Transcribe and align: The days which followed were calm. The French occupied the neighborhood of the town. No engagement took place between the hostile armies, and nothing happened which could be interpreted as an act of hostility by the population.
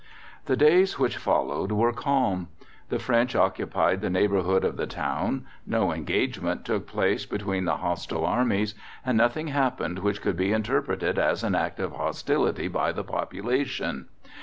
The 0.47 0.57
days 0.57 0.97
which 0.97 1.17
followed 1.17 1.71
were 1.71 1.93
calm. 1.93 2.47
The 2.89 2.97
French 2.97 3.35
occupied 3.35 4.01
the 4.01 4.09
neighborhood 4.09 4.63
of 4.65 4.75
the 4.75 4.87
town. 4.87 5.45
No 5.67 5.91
engagement 5.93 6.65
took 6.65 6.87
place 6.87 7.27
between 7.27 7.65
the 7.65 7.77
hostile 7.77 8.25
armies, 8.25 8.73
and 9.05 9.15
nothing 9.15 9.49
happened 9.49 9.99
which 9.99 10.19
could 10.19 10.37
be 10.37 10.53
interpreted 10.53 11.19
as 11.19 11.43
an 11.43 11.53
act 11.53 11.79
of 11.79 11.91
hostility 11.93 12.67
by 12.67 12.91
the 12.91 13.03
population. 13.03 14.07